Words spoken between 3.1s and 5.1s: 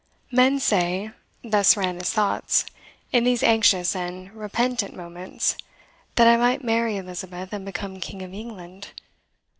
in these anxious and repentant